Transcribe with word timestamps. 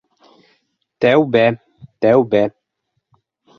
Тәүбә, 1.05 1.45
тәүбә! 2.07 2.43